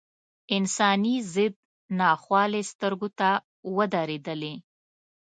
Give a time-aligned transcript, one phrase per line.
[0.55, 1.55] انساني ضد
[1.99, 3.29] ناخوالې سترګو ته
[3.75, 4.53] ودرېدلې.